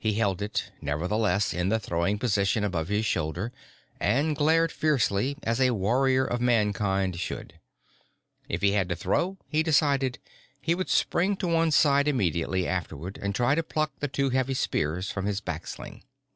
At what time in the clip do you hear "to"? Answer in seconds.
8.88-8.96, 11.36-11.46, 13.54-13.62